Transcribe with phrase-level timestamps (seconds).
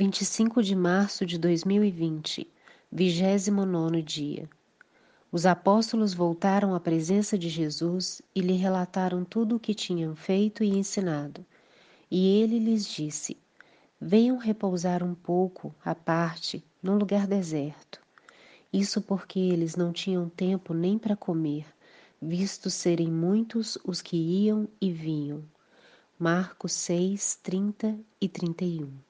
[0.00, 2.46] 25 de março de 2020,
[2.92, 4.48] 29 dia.
[5.32, 10.62] Os apóstolos voltaram à presença de Jesus e lhe relataram tudo o que tinham feito
[10.62, 11.44] e ensinado.
[12.08, 13.36] E ele lhes disse:
[14.00, 18.00] Venham repousar um pouco à parte num lugar deserto.
[18.72, 21.66] Isso porque eles não tinham tempo nem para comer,
[22.22, 25.42] visto serem muitos os que iam e vinham.
[26.16, 29.07] Marcos 6, 30 e 31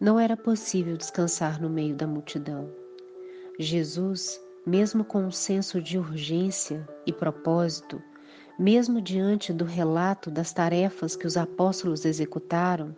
[0.00, 2.70] não era possível descansar no meio da multidão.
[3.58, 8.02] Jesus, mesmo com um senso de urgência e propósito,
[8.58, 12.94] mesmo diante do relato das tarefas que os apóstolos executaram,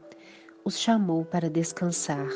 [0.65, 2.31] os chamou para descansar,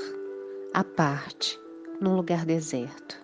[0.73, 1.59] à parte,
[2.01, 3.21] num lugar deserto.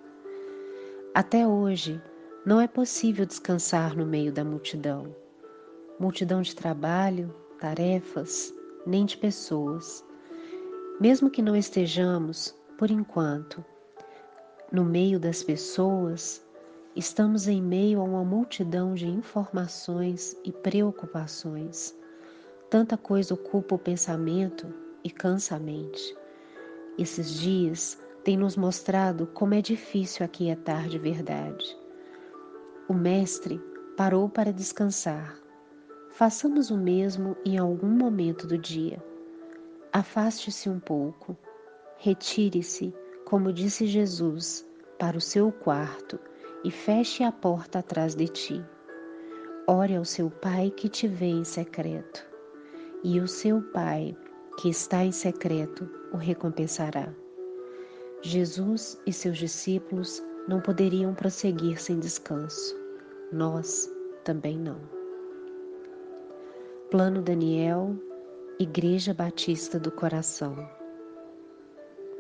[1.15, 2.01] Até hoje,
[2.45, 5.15] não é possível descansar no meio da multidão
[5.99, 8.55] multidão de trabalho, tarefas,
[8.87, 10.05] nem de pessoas.
[10.99, 13.63] Mesmo que não estejamos, por enquanto,
[14.73, 16.43] no meio das pessoas,
[16.95, 21.95] estamos em meio a uma multidão de informações e preocupações.
[22.71, 24.73] Tanta coisa ocupa o pensamento
[25.05, 26.17] e cansa a mente.
[26.97, 31.77] Esses dias têm nos mostrado como é difícil aquietar de verdade.
[32.89, 33.61] O Mestre
[33.99, 35.39] parou para descansar.
[36.13, 38.99] Façamos o mesmo em algum momento do dia.
[39.97, 41.35] Afaste-se um pouco,
[41.97, 42.95] retire-se,
[43.25, 44.63] como disse Jesus,
[44.99, 46.21] para o seu quarto
[46.63, 48.63] e feche a porta atrás de ti.
[49.67, 52.27] Ore ao seu Pai que te vê em secreto,
[53.03, 54.15] e o seu Pai,
[54.59, 57.11] que está em secreto, o recompensará.
[58.21, 62.77] Jesus e seus discípulos não poderiam prosseguir sem descanso.
[63.33, 63.91] Nós
[64.25, 64.79] também não.
[66.91, 67.97] Plano Daniel
[68.59, 70.76] Igreja Batista do Coração.